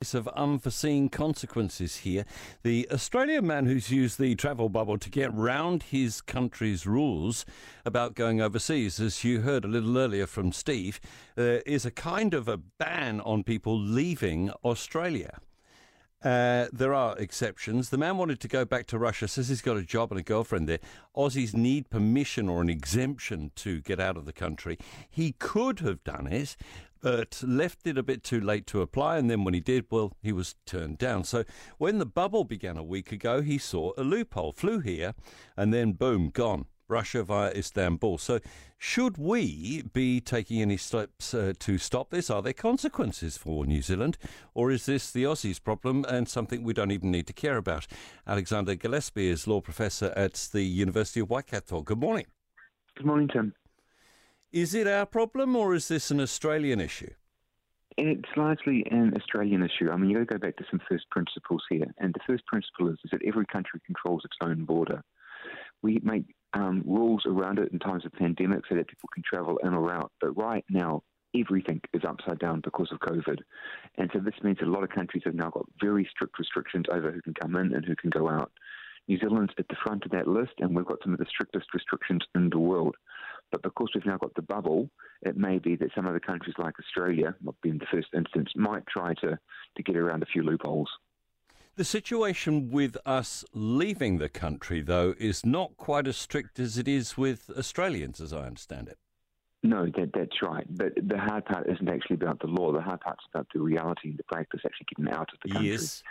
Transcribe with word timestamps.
of 0.00 0.28
unforeseen 0.28 1.10
consequences 1.10 1.98
here. 1.98 2.24
The 2.62 2.88
Australian 2.90 3.46
man 3.46 3.66
who's 3.66 3.90
used 3.90 4.18
the 4.18 4.34
travel 4.34 4.70
bubble 4.70 4.96
to 4.96 5.10
get 5.10 5.32
round 5.34 5.82
his 5.82 6.22
country's 6.22 6.86
rules 6.86 7.44
about 7.84 8.14
going 8.14 8.40
overseas, 8.40 8.98
as 8.98 9.24
you 9.24 9.42
heard 9.42 9.62
a 9.62 9.68
little 9.68 9.98
earlier 9.98 10.26
from 10.26 10.52
Steve, 10.52 11.00
uh, 11.36 11.58
is 11.66 11.84
a 11.84 11.90
kind 11.90 12.32
of 12.32 12.48
a 12.48 12.56
ban 12.56 13.20
on 13.20 13.44
people 13.44 13.78
leaving 13.78 14.50
Australia. 14.64 15.38
Uh, 16.22 16.66
there 16.72 16.92
are 16.92 17.16
exceptions. 17.18 17.88
The 17.88 17.96
man 17.98 18.18
wanted 18.18 18.40
to 18.40 18.48
go 18.48 18.64
back 18.66 18.86
to 18.88 18.98
Russia, 18.98 19.26
says 19.26 19.48
he's 19.48 19.62
got 19.62 19.78
a 19.78 19.82
job 19.82 20.10
and 20.12 20.20
a 20.20 20.22
girlfriend 20.22 20.68
there. 20.68 20.80
Aussies 21.16 21.54
need 21.54 21.88
permission 21.88 22.48
or 22.48 22.60
an 22.60 22.68
exemption 22.68 23.52
to 23.56 23.80
get 23.80 24.00
out 24.00 24.18
of 24.18 24.26
the 24.26 24.32
country. 24.32 24.78
He 25.10 25.32
could 25.32 25.80
have 25.80 26.04
done 26.04 26.26
it, 26.26 26.56
but 27.00 27.42
left 27.46 27.86
it 27.86 27.98
a 27.98 28.02
bit 28.02 28.22
too 28.22 28.40
late 28.40 28.66
to 28.68 28.82
apply. 28.82 29.18
And 29.18 29.30
then 29.30 29.44
when 29.44 29.54
he 29.54 29.60
did, 29.60 29.86
well, 29.90 30.12
he 30.22 30.32
was 30.32 30.54
turned 30.66 30.98
down. 30.98 31.24
So 31.24 31.44
when 31.78 31.98
the 31.98 32.06
bubble 32.06 32.44
began 32.44 32.76
a 32.76 32.82
week 32.82 33.12
ago, 33.12 33.40
he 33.40 33.58
saw 33.58 33.92
a 33.96 34.02
loophole, 34.02 34.52
flew 34.52 34.80
here, 34.80 35.14
and 35.56 35.72
then 35.72 35.92
boom, 35.92 36.30
gone. 36.30 36.66
Russia 36.90 37.22
via 37.22 37.52
Istanbul. 37.52 38.18
So, 38.18 38.40
should 38.76 39.16
we 39.16 39.82
be 39.92 40.20
taking 40.20 40.60
any 40.60 40.76
steps 40.76 41.32
uh, 41.32 41.52
to 41.60 41.78
stop 41.78 42.10
this? 42.10 42.28
Are 42.30 42.42
there 42.42 42.52
consequences 42.52 43.36
for 43.36 43.64
New 43.64 43.80
Zealand, 43.80 44.18
or 44.54 44.70
is 44.70 44.86
this 44.86 45.10
the 45.10 45.24
Aussies' 45.24 45.62
problem 45.62 46.04
and 46.08 46.28
something 46.28 46.64
we 46.64 46.72
don't 46.72 46.90
even 46.90 47.10
need 47.10 47.26
to 47.28 47.32
care 47.32 47.56
about? 47.56 47.86
Alexander 48.26 48.74
Gillespie 48.74 49.28
is 49.28 49.46
law 49.46 49.60
professor 49.60 50.12
at 50.16 50.48
the 50.52 50.62
University 50.62 51.20
of 51.20 51.30
Waikato. 51.30 51.82
Good 51.82 52.00
morning. 52.00 52.26
Good 52.96 53.06
morning, 53.06 53.28
Tim. 53.32 53.54
Is 54.52 54.74
it 54.74 54.88
our 54.88 55.06
problem, 55.06 55.54
or 55.54 55.74
is 55.74 55.86
this 55.86 56.10
an 56.10 56.20
Australian 56.20 56.80
issue? 56.80 57.10
It's 57.96 58.28
largely 58.36 58.84
an 58.90 59.12
Australian 59.16 59.62
issue. 59.62 59.90
I 59.92 59.96
mean, 59.96 60.10
you've 60.10 60.26
got 60.26 60.34
to 60.34 60.38
go 60.40 60.46
back 60.46 60.56
to 60.56 60.64
some 60.70 60.80
first 60.88 61.08
principles 61.10 61.62
here. 61.70 61.86
And 61.98 62.12
the 62.12 62.20
first 62.26 62.44
principle 62.46 62.88
is, 62.88 62.98
is 63.04 63.10
that 63.12 63.20
every 63.24 63.46
country 63.46 63.80
controls 63.86 64.22
its 64.24 64.36
own 64.42 64.64
border. 64.64 65.02
We 65.82 66.00
make 66.02 66.24
um, 66.52 66.82
rules 66.84 67.22
around 67.26 67.60
it 67.60 67.70
in 67.72 67.78
times 67.78 68.04
of 68.04 68.12
pandemic 68.12 68.64
so 68.68 68.74
that 68.74 68.88
people 68.88 69.08
can 69.14 69.22
travel 69.22 69.58
in 69.62 69.72
or 69.72 69.92
out. 69.92 70.10
But 70.20 70.36
right 70.36 70.64
now, 70.68 71.04
everything 71.38 71.80
is 71.92 72.02
upside 72.04 72.40
down 72.40 72.60
because 72.60 72.90
of 72.90 72.98
COVID. 72.98 73.38
And 73.98 74.10
so 74.12 74.18
this 74.18 74.34
means 74.42 74.58
a 74.62 74.66
lot 74.66 74.82
of 74.82 74.90
countries 74.90 75.22
have 75.26 75.34
now 75.34 75.50
got 75.50 75.66
very 75.80 76.08
strict 76.10 76.38
restrictions 76.40 76.86
over 76.90 77.12
who 77.12 77.22
can 77.22 77.34
come 77.34 77.54
in 77.54 77.72
and 77.72 77.84
who 77.84 77.94
can 77.94 78.10
go 78.10 78.28
out. 78.28 78.50
New 79.06 79.18
Zealand's 79.18 79.52
at 79.58 79.68
the 79.68 79.76
front 79.84 80.04
of 80.04 80.10
that 80.12 80.28
list, 80.28 80.52
and 80.58 80.74
we've 80.74 80.86
got 80.86 80.98
some 81.02 81.12
of 81.12 81.18
the 81.18 81.26
strictest 81.28 81.72
restrictions 81.74 82.22
in 82.34 82.50
the 82.50 82.58
world. 82.58 82.96
But 83.50 83.62
because 83.62 83.88
we've 83.94 84.06
now 84.06 84.16
got 84.16 84.34
the 84.34 84.42
bubble, 84.42 84.90
it 85.22 85.36
may 85.36 85.58
be 85.58 85.76
that 85.76 85.90
some 85.94 86.06
other 86.06 86.20
countries 86.20 86.54
like 86.58 86.74
Australia, 86.78 87.34
not 87.42 87.54
being 87.62 87.78
the 87.78 87.86
first 87.90 88.08
instance, 88.14 88.50
might 88.54 88.86
try 88.86 89.14
to, 89.14 89.38
to 89.76 89.82
get 89.82 89.96
around 89.96 90.22
a 90.22 90.26
few 90.26 90.42
loopholes. 90.42 90.88
The 91.76 91.84
situation 91.84 92.70
with 92.70 92.96
us 93.06 93.44
leaving 93.54 94.18
the 94.18 94.28
country, 94.28 94.80
though, 94.82 95.14
is 95.18 95.46
not 95.46 95.76
quite 95.76 96.06
as 96.06 96.16
strict 96.16 96.58
as 96.58 96.76
it 96.78 96.88
is 96.88 97.16
with 97.16 97.50
Australians, 97.56 98.20
as 98.20 98.32
I 98.32 98.46
understand 98.46 98.88
it. 98.88 98.98
No, 99.62 99.86
that, 99.86 100.10
that's 100.14 100.42
right. 100.42 100.66
But 100.70 100.92
the 100.96 101.18
hard 101.18 101.44
part 101.44 101.68
isn't 101.68 101.88
actually 101.88 102.14
about 102.14 102.40
the 102.40 102.46
law. 102.46 102.72
The 102.72 102.80
hard 102.80 103.00
part's 103.00 103.24
about 103.32 103.46
the 103.54 103.60
reality 103.60 104.10
and 104.10 104.18
the 104.18 104.24
practice 104.24 104.60
actually 104.64 104.86
getting 104.96 105.12
out 105.12 105.28
of 105.32 105.38
the 105.44 105.50
country. 105.50 105.70
Yes. 105.70 106.02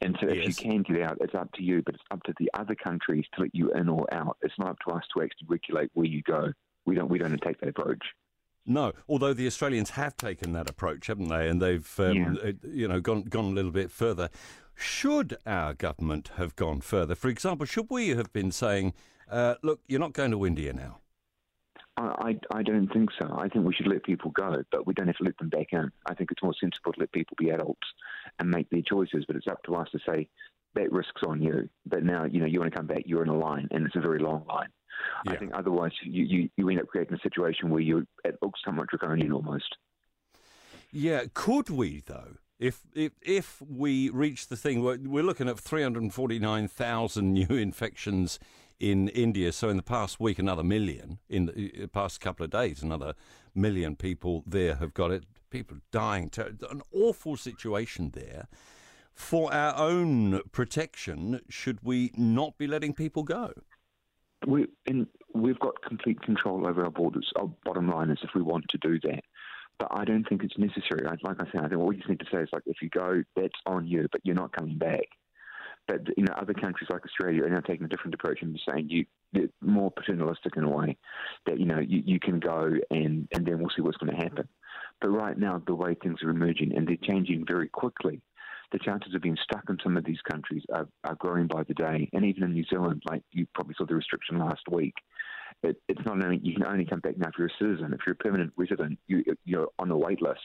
And 0.00 0.16
so 0.20 0.28
if 0.28 0.36
Yes. 0.36 0.46
you 0.46 0.70
can 0.70 0.82
get 0.82 1.02
out, 1.02 1.18
it's 1.20 1.34
up 1.34 1.52
to 1.54 1.62
you, 1.62 1.82
but 1.82 1.94
it's 1.94 2.04
up 2.10 2.22
to 2.22 2.34
the 2.38 2.50
other 2.54 2.74
countries 2.74 3.24
to 3.34 3.42
let 3.42 3.54
you 3.54 3.70
in 3.72 3.88
or 3.88 4.12
out. 4.14 4.38
It's 4.42 4.54
not 4.58 4.68
up 4.68 4.78
to 4.86 4.94
us 4.94 5.02
to 5.14 5.22
actually 5.22 5.46
regulate 5.48 5.90
where 5.94 6.06
you 6.06 6.22
go. 6.22 6.52
We 6.86 6.94
don't, 6.94 7.08
we 7.08 7.18
don't 7.18 7.36
take 7.38 7.60
that 7.60 7.68
approach. 7.70 8.04
No, 8.66 8.92
although 9.08 9.34
the 9.34 9.46
Australians 9.46 9.90
have 9.90 10.16
taken 10.16 10.52
that 10.52 10.70
approach, 10.70 11.06
haven't 11.08 11.28
they? 11.28 11.48
And 11.48 11.60
they've, 11.60 12.00
um, 12.00 12.16
Yeah. 12.16 12.34
uh, 12.42 12.52
you 12.66 12.88
know, 12.88 13.00
gone 13.00 13.22
gone 13.24 13.44
a 13.44 13.48
little 13.48 13.70
bit 13.70 13.90
further. 13.90 14.30
Should 14.74 15.36
our 15.46 15.74
government 15.74 16.30
have 16.36 16.56
gone 16.56 16.80
further? 16.80 17.14
For 17.14 17.28
example, 17.28 17.66
should 17.66 17.86
we 17.90 18.08
have 18.10 18.32
been 18.32 18.50
saying, 18.50 18.94
uh, 19.30 19.56
"Look, 19.62 19.80
you're 19.86 20.00
not 20.00 20.14
going 20.14 20.30
to 20.30 20.46
India 20.46 20.72
now"? 20.72 21.00
I, 21.96 22.38
I, 22.52 22.58
I 22.58 22.62
don't 22.62 22.90
think 22.92 23.10
so. 23.20 23.32
I 23.38 23.48
think 23.48 23.66
we 23.66 23.74
should 23.74 23.86
let 23.86 24.02
people 24.02 24.30
go, 24.32 24.64
but 24.72 24.86
we 24.86 24.94
don't 24.94 25.06
have 25.06 25.16
to 25.18 25.24
let 25.24 25.36
them 25.38 25.50
back 25.50 25.68
in. 25.72 25.92
I 26.06 26.14
think 26.14 26.32
it's 26.32 26.42
more 26.42 26.54
sensible 26.58 26.92
to 26.94 27.00
let 27.00 27.12
people 27.12 27.36
be 27.38 27.50
adults 27.50 27.86
and 28.38 28.50
make 28.50 28.68
their 28.70 28.82
choices, 28.82 29.24
but 29.26 29.36
it's 29.36 29.46
up 29.46 29.62
to 29.64 29.76
us 29.76 29.88
to 29.92 30.00
say, 30.06 30.28
that 30.74 30.90
risk's 30.90 31.22
on 31.24 31.40
you. 31.40 31.68
But 31.86 32.02
now, 32.02 32.24
you 32.24 32.40
know, 32.40 32.46
you 32.46 32.58
want 32.58 32.72
to 32.72 32.76
come 32.76 32.88
back, 32.88 33.02
you're 33.06 33.22
in 33.22 33.28
a 33.28 33.38
line, 33.38 33.68
and 33.70 33.86
it's 33.86 33.94
a 33.94 34.00
very 34.00 34.18
long 34.18 34.44
line. 34.48 34.70
I 35.26 35.36
think 35.36 35.52
otherwise 35.54 35.92
you, 36.02 36.24
you, 36.24 36.50
you 36.56 36.68
end 36.68 36.80
up 36.80 36.86
creating 36.86 37.14
a 37.14 37.20
situation 37.20 37.70
where 37.70 37.80
you 37.80 38.06
it 38.24 38.36
looks 38.42 38.60
somewhat 38.64 38.88
draconian 38.88 39.32
almost. 39.32 39.76
Yeah, 40.92 41.22
could 41.32 41.70
we 41.70 42.02
though? 42.06 42.36
If 42.58 42.82
if 42.94 43.12
if 43.20 43.60
we 43.60 44.10
reach 44.10 44.48
the 44.48 44.56
thing, 44.56 44.82
we're, 44.82 44.98
we're 44.98 45.24
looking 45.24 45.48
at 45.48 45.58
three 45.58 45.82
hundred 45.82 46.12
forty-nine 46.12 46.68
thousand 46.68 47.32
new 47.32 47.46
infections 47.50 48.38
in 48.78 49.08
India. 49.08 49.52
So 49.52 49.68
in 49.68 49.76
the 49.76 49.82
past 49.82 50.20
week, 50.20 50.38
another 50.38 50.62
million. 50.62 51.18
In 51.28 51.46
the 51.46 51.84
uh, 51.84 51.86
past 51.88 52.20
couple 52.20 52.44
of 52.44 52.50
days, 52.50 52.82
another 52.82 53.14
million 53.54 53.96
people 53.96 54.44
there 54.46 54.76
have 54.76 54.94
got 54.94 55.10
it. 55.10 55.24
People 55.50 55.78
dying. 55.90 56.30
An 56.70 56.82
awful 56.92 57.36
situation 57.36 58.10
there. 58.14 58.48
For 59.12 59.52
our 59.54 59.76
own 59.76 60.40
protection, 60.50 61.40
should 61.48 61.78
we 61.82 62.10
not 62.16 62.58
be 62.58 62.66
letting 62.66 62.94
people 62.94 63.22
go? 63.22 63.52
We 64.46 64.66
and 64.86 65.06
we've 65.34 65.58
got 65.58 65.82
complete 65.82 66.20
control 66.22 66.66
over 66.66 66.84
our 66.84 66.90
borders. 66.90 67.30
Our 67.36 67.50
bottom 67.64 67.88
line 67.88 68.10
is 68.10 68.18
if 68.22 68.30
we 68.34 68.42
want 68.42 68.66
to 68.70 68.78
do 68.78 69.00
that. 69.00 69.24
But 69.78 69.88
I 69.90 70.04
don't 70.04 70.24
think 70.28 70.44
it's 70.44 70.58
necessary. 70.58 71.04
Like 71.04 71.40
I 71.40 71.50
said, 71.50 71.62
I 71.62 71.68
think 71.68 71.80
what 71.80 71.88
we 71.88 71.96
just 71.96 72.08
need 72.08 72.20
to 72.20 72.26
say 72.30 72.42
is 72.42 72.48
like, 72.52 72.62
if 72.66 72.76
you 72.80 72.88
go, 72.90 73.24
that's 73.34 73.58
on 73.66 73.88
you, 73.88 74.06
but 74.12 74.20
you're 74.24 74.36
not 74.36 74.52
coming 74.52 74.78
back. 74.78 75.06
But 75.88 76.06
you 76.16 76.24
know, 76.24 76.34
other 76.34 76.54
countries 76.54 76.88
like 76.90 77.04
Australia 77.04 77.44
are 77.44 77.50
now 77.50 77.60
taking 77.60 77.84
a 77.84 77.88
different 77.88 78.14
approach 78.14 78.40
and 78.40 78.58
saying 78.68 78.88
you 78.88 79.04
they're 79.32 79.48
more 79.60 79.90
paternalistic 79.90 80.56
in 80.56 80.64
a 80.64 80.70
way 80.70 80.96
that 81.46 81.58
you 81.58 81.66
know 81.66 81.80
you, 81.80 82.02
you 82.06 82.20
can 82.20 82.40
go 82.40 82.72
and 82.90 83.28
and 83.32 83.46
then 83.46 83.58
we'll 83.58 83.70
see 83.74 83.82
what's 83.82 83.98
going 83.98 84.14
to 84.14 84.22
happen. 84.22 84.48
But 85.00 85.08
right 85.08 85.36
now, 85.36 85.62
the 85.66 85.74
way 85.74 85.94
things 85.94 86.22
are 86.22 86.30
emerging 86.30 86.74
and 86.74 86.86
they're 86.88 86.96
changing 87.02 87.44
very 87.46 87.68
quickly, 87.68 88.22
the 88.74 88.80
chances 88.80 89.14
of 89.14 89.22
being 89.22 89.38
stuck 89.40 89.62
in 89.68 89.78
some 89.84 89.96
of 89.96 90.04
these 90.04 90.20
countries 90.28 90.64
are, 90.72 90.88
are 91.04 91.14
growing 91.14 91.46
by 91.46 91.62
the 91.62 91.74
day. 91.74 92.10
And 92.12 92.24
even 92.24 92.42
in 92.42 92.52
New 92.52 92.64
Zealand, 92.68 93.04
like 93.08 93.22
you 93.30 93.46
probably 93.54 93.76
saw 93.78 93.86
the 93.86 93.94
restriction 93.94 94.36
last 94.38 94.62
week, 94.68 94.94
it, 95.62 95.76
it's 95.88 96.04
not 96.04 96.22
only 96.22 96.40
you 96.42 96.54
can 96.54 96.66
only 96.66 96.84
come 96.84 96.98
back 96.98 97.16
now 97.16 97.28
if 97.28 97.34
you're 97.38 97.46
a 97.46 97.50
citizen. 97.56 97.94
If 97.94 98.00
you're 98.04 98.14
a 98.14 98.16
permanent 98.16 98.52
resident, 98.56 98.98
you, 99.06 99.22
you're 99.44 99.68
on 99.78 99.88
the 99.88 99.96
wait 99.96 100.20
list, 100.20 100.40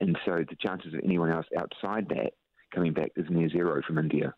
and 0.00 0.18
so 0.24 0.44
the 0.48 0.56
chances 0.56 0.92
of 0.92 1.00
anyone 1.04 1.30
else 1.30 1.46
outside 1.56 2.08
that 2.08 2.32
coming 2.74 2.92
back 2.92 3.12
is 3.14 3.26
near 3.30 3.48
zero 3.48 3.80
from 3.86 3.98
India. 3.98 4.34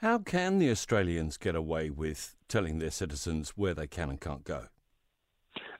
How 0.00 0.18
can 0.18 0.60
the 0.60 0.70
Australians 0.70 1.36
get 1.36 1.56
away 1.56 1.90
with 1.90 2.36
telling 2.48 2.78
their 2.78 2.92
citizens 2.92 3.54
where 3.56 3.74
they 3.74 3.88
can 3.88 4.10
and 4.10 4.20
can't 4.20 4.44
go? 4.44 4.66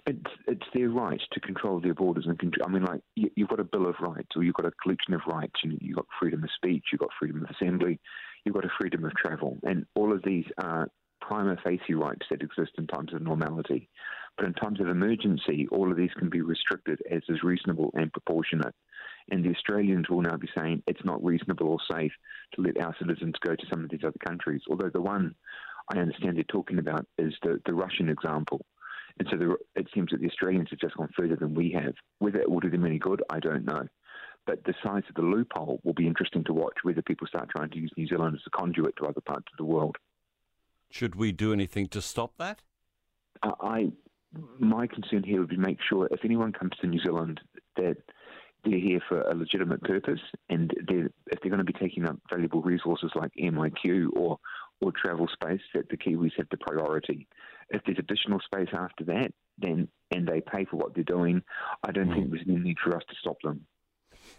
It's 0.07 0.31
it's 0.47 0.67
their 0.73 0.89
right 0.89 1.21
to 1.33 1.41
control 1.41 1.81
their 1.81 1.95
borders 1.95 2.27
and 2.27 2.39
control. 2.39 2.69
I 2.69 2.73
mean, 2.73 2.85
like 2.85 3.01
you, 3.17 3.31
you've 3.35 3.49
got 3.49 3.61
a 3.61 3.65
bill 3.65 3.89
of 3.89 3.97
rights, 4.01 4.29
or 4.37 4.45
you've 4.45 4.55
got 4.55 4.67
a 4.67 4.73
collection 4.83 5.15
of 5.15 5.21
rights. 5.27 5.55
You 5.65 5.77
you've 5.81 5.97
got 5.97 6.07
freedom 6.21 6.45
of 6.45 6.51
speech, 6.55 6.85
you've 6.93 7.01
got 7.01 7.11
freedom 7.19 7.43
of 7.43 7.51
assembly, 7.51 7.99
you've 8.45 8.55
got 8.55 8.65
a 8.65 8.71
freedom 8.79 9.05
of 9.05 9.15
travel, 9.17 9.59
and 9.65 9.85
all 9.97 10.13
of 10.13 10.23
these 10.23 10.45
are 10.59 10.89
prima 11.21 11.57
facie 11.65 11.95
rights 11.95 12.27
that 12.31 12.43
exist 12.43 12.73
in 12.79 12.87
times 12.87 13.13
of 13.13 13.23
normality. 13.23 13.89
But 14.37 14.47
in 14.47 14.55
times 14.55 14.81
of 14.81 14.89
emergency, 14.89 15.67
all 15.73 15.91
of 15.91 15.97
these 15.97 16.13
can 16.19 16.29
be 16.29 16.43
restricted 16.43 17.01
as 17.11 17.23
is 17.29 17.43
reasonable 17.43 17.91
and 17.95 18.13
proportionate. 18.13 18.75
And 19.31 19.45
the 19.45 19.55
Australians 19.55 20.09
will 20.09 20.23
now 20.23 20.37
be 20.37 20.49
saying 20.57 20.83
it's 20.87 21.05
not 21.05 21.25
reasonable 21.25 21.69
or 21.69 21.79
safe 21.91 22.13
to 22.55 22.63
let 22.63 22.81
our 22.81 22.95
citizens 22.99 23.35
go 23.45 23.57
to 23.57 23.67
some 23.69 23.83
of 23.83 23.91
these 23.91 24.05
other 24.05 24.21
countries. 24.25 24.61
Although 24.71 24.91
the 24.91 25.01
one 25.01 25.35
I 25.93 25.99
understand 25.99 26.37
they're 26.37 26.45
talking 26.45 26.79
about 26.79 27.07
is 27.19 27.35
the, 27.43 27.61
the 27.67 27.75
Russian 27.75 28.09
example. 28.09 28.65
And 29.19 29.29
so 29.31 29.37
the, 29.37 29.57
it 29.75 29.87
seems 29.95 30.11
that 30.11 30.21
the 30.21 30.29
Australians 30.29 30.69
have 30.71 30.79
just 30.79 30.97
gone 30.97 31.09
further 31.17 31.37
than 31.37 31.55
we 31.55 31.71
have. 31.73 31.95
Whether 32.19 32.41
it 32.41 32.51
will 32.51 32.61
do 32.61 32.71
them 32.71 32.85
any 32.85 32.99
good, 32.99 33.23
I 33.31 33.41
don't 33.41 33.65
know. 33.65 33.87
But 34.47 34.65
the 34.65 34.75
size 34.83 35.03
of 35.09 35.15
the 35.15 35.23
loophole 35.23 35.81
will 35.83 35.95
be 35.95 36.07
interesting 36.07 36.45
to 36.45 36.53
watch 36.53 36.75
whether 36.83 37.03
people 37.03 37.27
start 37.27 37.49
trying 37.51 37.71
to 37.71 37.79
use 37.79 37.91
New 37.97 38.07
Zealand 38.07 38.37
as 38.37 38.43
a 38.47 38.51
conduit 38.51 38.97
to 38.97 39.07
other 39.07 39.21
parts 39.21 39.47
of 39.53 39.57
the 39.59 39.65
world. 39.65 39.97
Should 40.91 41.17
we 41.17 41.33
do 41.33 41.53
anything 41.53 41.89
to 41.89 42.01
stop 42.01 42.35
that? 42.39 42.63
Uh, 43.43 43.53
I, 43.61 43.91
my 44.59 44.87
concern 44.87 45.25
here 45.25 45.41
would 45.41 45.49
be 45.49 45.57
make 45.57 45.79
sure 45.89 46.09
if 46.11 46.21
anyone 46.25 46.53
comes 46.53 46.73
to 46.81 46.87
New 46.87 47.01
Zealand 47.01 47.41
that 47.77 47.97
they're 48.65 48.79
here 48.79 49.01
for 49.09 49.23
a 49.23 49.35
legitimate 49.35 49.83
purpose, 49.83 50.21
and 50.49 50.73
they're, 50.89 51.11
if 51.27 51.41
they're 51.41 51.51
going 51.51 51.59
to 51.59 51.65
be 51.65 51.73
taking 51.73 52.07
up 52.07 52.19
valuable 52.31 52.63
resources 52.63 53.11
like 53.15 53.33
MIQ 53.41 54.09
or 54.15 54.39
or 54.83 54.93
travel 54.93 55.27
space, 55.33 55.61
that 55.75 55.89
the 55.89 55.97
Kiwis 55.97 56.33
have 56.37 56.49
the 56.51 56.59
priority. 56.59 57.27
If 57.71 57.83
there's 57.85 57.99
additional 57.99 58.41
space 58.41 58.69
after 58.73 59.05
that, 59.05 59.33
then 59.59 59.89
and 60.15 60.27
they 60.27 60.41
pay 60.41 60.65
for 60.65 60.77
what 60.77 60.95
they're 60.95 61.05
doing, 61.05 61.43
I 61.87 61.91
don't 61.93 62.13
think 62.13 62.31
there's 62.31 62.43
any 62.47 62.59
need 62.59 62.77
for 62.83 62.97
us 62.97 63.03
to 63.09 63.15
stop 63.21 63.37
them. 63.43 63.67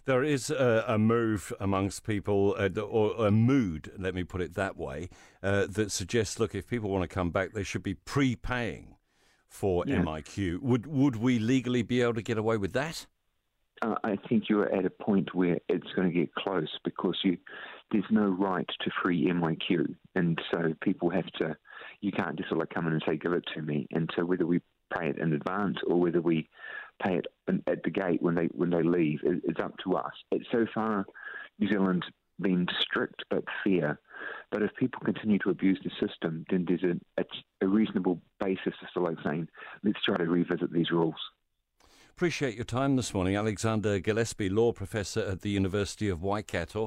There 0.05 0.23
is 0.23 0.49
a, 0.49 0.85
a 0.87 0.97
move 0.97 1.53
amongst 1.59 2.05
people, 2.05 2.55
uh, 2.57 2.69
or 2.79 3.27
a 3.27 3.31
mood, 3.31 3.91
let 3.97 4.15
me 4.15 4.23
put 4.23 4.41
it 4.41 4.55
that 4.55 4.77
way, 4.77 5.09
uh, 5.43 5.67
that 5.69 5.91
suggests, 5.91 6.39
look, 6.39 6.55
if 6.55 6.67
people 6.67 6.89
want 6.89 7.03
to 7.03 7.13
come 7.13 7.31
back, 7.31 7.53
they 7.53 7.63
should 7.63 7.83
be 7.83 7.93
prepaying 7.93 8.95
for 9.49 9.83
Yeah. 9.85 10.01
MIQ. 10.01 10.59
Would 10.61 10.87
would 10.87 11.15
we 11.17 11.39
legally 11.39 11.81
be 11.83 12.01
able 12.01 12.15
to 12.15 12.21
get 12.21 12.37
away 12.37 12.57
with 12.57 12.73
that? 12.73 13.07
uh, 13.81 13.95
I 14.03 14.17
think 14.27 14.49
you're 14.49 14.73
at 14.73 14.85
a 14.85 14.89
point 14.89 15.35
where 15.35 15.59
it's 15.69 15.91
going 15.95 16.11
to 16.11 16.13
get 16.13 16.33
close 16.35 16.69
because 16.83 17.17
you 17.23 17.37
there's 17.91 18.03
no 18.09 18.27
right 18.27 18.67
to 18.81 18.91
free 19.01 19.25
MIQ, 19.27 19.95
and 20.15 20.39
so 20.51 20.73
people 20.81 21.09
have 21.09 21.27
to. 21.37 21.55
You 22.01 22.11
can't 22.11 22.37
just 22.37 22.49
sort 22.49 22.61
of 22.61 22.69
come 22.69 22.87
in 22.87 22.93
and 22.93 23.03
say, 23.05 23.17
"Give 23.17 23.33
it 23.33 23.45
to 23.55 23.61
me." 23.61 23.87
And 23.91 24.09
so 24.15 24.25
whether 24.25 24.45
we 24.45 24.61
pay 24.97 25.09
it 25.09 25.17
in 25.17 25.33
advance 25.33 25.77
or 25.85 25.99
whether 25.99 26.21
we 26.21 26.49
pay 27.03 27.17
it 27.17 27.27
at 27.67 27.83
the 27.83 27.89
gate 27.89 28.21
when 28.21 28.35
they 28.35 28.45
when 28.47 28.69
they 28.69 28.83
leave, 28.83 29.19
it's 29.23 29.59
up 29.59 29.73
to 29.83 29.95
us. 29.95 30.13
It's 30.31 30.49
so 30.51 30.65
far 30.73 31.05
New 31.59 31.67
Zealand's 31.67 32.05
been 32.39 32.67
strict 32.81 33.23
but 33.29 33.43
fair. 33.63 33.99
But 34.51 34.61
if 34.61 34.73
people 34.75 35.01
continue 35.03 35.39
to 35.39 35.49
abuse 35.49 35.79
the 35.83 35.91
system, 36.05 36.45
then 36.49 36.65
there's 36.67 36.83
a, 36.83 37.23
a, 37.61 37.67
reasonable 37.67 38.21
basis 38.39 38.73
to 38.93 38.99
like 38.99 39.17
saying, 39.23 39.47
let's 39.83 40.03
try 40.03 40.17
to 40.17 40.25
revisit 40.25 40.71
these 40.71 40.91
rules. 40.91 41.15
Appreciate 42.11 42.55
your 42.55 42.65
time 42.65 42.95
this 42.95 43.13
morning, 43.13 43.35
Alexander 43.35 43.99
Gillespie, 43.99 44.49
law 44.49 44.71
professor 44.71 45.21
at 45.21 45.41
the 45.41 45.49
University 45.49 46.09
of 46.09 46.23
Waikato. 46.23 46.85